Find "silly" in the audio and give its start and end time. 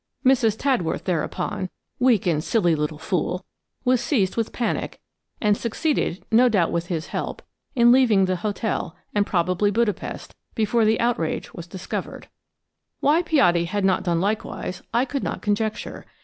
2.43-2.73